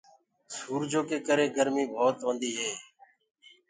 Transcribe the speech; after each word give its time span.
سورجو 0.55 1.01
ڪي 1.09 1.17
ڪري 1.27 1.45
گآرمي 1.55 1.83
ڀوت 1.93 2.17
هي۔ 2.57 2.69